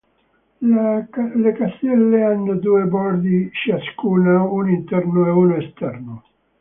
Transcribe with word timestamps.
Le 0.63 1.07
caselle 1.53 2.23
hanno 2.23 2.55
due 2.55 2.85
bordi 2.87 3.51
ciascuna, 3.53 4.41
uno 4.41 4.67
interno 4.67 5.27
e 5.27 5.29
uno 5.29 5.55
esterno. 5.57 6.23